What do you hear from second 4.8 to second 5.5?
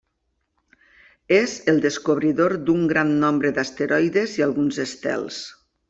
estels.